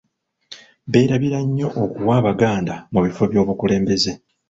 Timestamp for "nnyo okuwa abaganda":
1.45-2.73